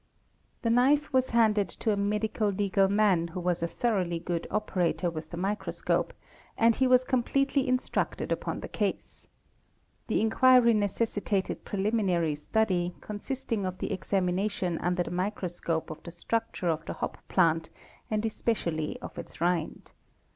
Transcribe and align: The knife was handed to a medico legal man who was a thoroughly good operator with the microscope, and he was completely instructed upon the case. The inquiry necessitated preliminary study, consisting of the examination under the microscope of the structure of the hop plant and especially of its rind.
The 0.63 0.71
knife 0.71 1.13
was 1.13 1.29
handed 1.29 1.69
to 1.69 1.91
a 1.91 1.95
medico 1.95 2.49
legal 2.49 2.87
man 2.87 3.27
who 3.27 3.39
was 3.39 3.61
a 3.61 3.67
thoroughly 3.67 4.17
good 4.17 4.47
operator 4.49 5.11
with 5.11 5.29
the 5.29 5.37
microscope, 5.37 6.11
and 6.57 6.73
he 6.75 6.87
was 6.87 7.03
completely 7.03 7.67
instructed 7.67 8.31
upon 8.31 8.61
the 8.61 8.67
case. 8.67 9.27
The 10.07 10.19
inquiry 10.19 10.73
necessitated 10.73 11.65
preliminary 11.65 12.33
study, 12.33 12.95
consisting 12.99 13.63
of 13.63 13.77
the 13.77 13.91
examination 13.91 14.79
under 14.79 15.03
the 15.03 15.11
microscope 15.11 15.91
of 15.91 16.01
the 16.01 16.09
structure 16.09 16.69
of 16.69 16.83
the 16.87 16.93
hop 16.93 17.19
plant 17.27 17.69
and 18.09 18.25
especially 18.25 18.97
of 19.03 19.19
its 19.19 19.39
rind. 19.39 19.91